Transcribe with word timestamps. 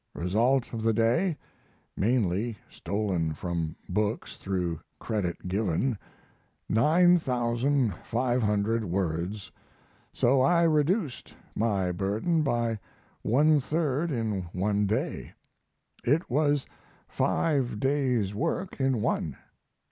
Result 0.15 0.73
of 0.73 0.81
the 0.81 0.93
day 0.95 1.37
(mainly 1.95 2.57
stolen 2.71 3.35
from 3.35 3.75
books 3.87 4.35
though 4.43 4.79
credit 4.97 5.47
given), 5.47 5.95
9,500 6.67 8.83
words, 8.85 9.51
so 10.11 10.41
I 10.41 10.63
reduced 10.63 11.35
my 11.53 11.91
burden 11.91 12.41
by 12.41 12.79
one 13.21 13.59
third 13.59 14.09
in 14.11 14.49
one 14.53 14.87
day. 14.87 15.33
It 16.03 16.31
was 16.31 16.65
five 17.07 17.79
days' 17.79 18.33
work 18.33 18.79
in 18.81 19.03
one. 19.03 19.37